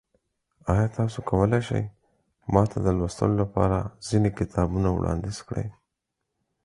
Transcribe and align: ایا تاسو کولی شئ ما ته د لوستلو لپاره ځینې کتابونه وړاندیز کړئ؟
ایا 0.71 0.87
تاسو 0.97 1.17
کولی 1.29 1.61
شئ 1.67 1.83
ما 2.53 2.63
ته 2.71 2.77
د 2.85 2.87
لوستلو 2.97 3.35
لپاره 3.43 3.77
ځینې 4.07 4.29
کتابونه 4.39 4.89
وړاندیز 4.91 5.37
کړئ؟ 5.47 5.67